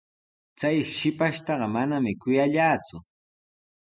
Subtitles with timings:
[0.59, 2.97] Chay shipashtaqa manami kuyallaaku.